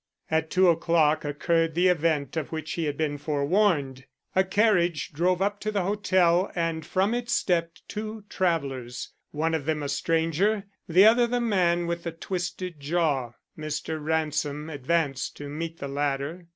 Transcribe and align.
At 0.31 0.49
two 0.49 0.67
o'clock 0.69 1.23
occurred 1.23 1.75
the 1.75 1.87
event 1.87 2.35
of 2.35 2.51
which 2.51 2.71
he 2.71 2.85
had 2.85 2.97
been 2.97 3.19
forewarned. 3.19 4.05
A 4.35 4.43
carriage 4.43 5.13
drove 5.13 5.43
up 5.43 5.59
to 5.59 5.71
the 5.71 5.83
hotel 5.83 6.51
and 6.55 6.83
from 6.83 7.13
it 7.13 7.29
stepped 7.29 7.87
two 7.87 8.23
travelers; 8.27 9.13
one 9.29 9.53
of 9.53 9.65
them 9.65 9.83
a 9.83 9.89
stranger, 9.89 10.63
the 10.89 11.05
other 11.05 11.27
the 11.27 11.39
man 11.39 11.85
with 11.85 12.01
the 12.01 12.11
twisted 12.11 12.79
jaw. 12.79 13.33
Mr. 13.55 14.03
Ransom 14.03 14.71
advanced 14.71 15.37
to 15.37 15.47
meet 15.47 15.77
the 15.77 15.87
latter. 15.87 16.47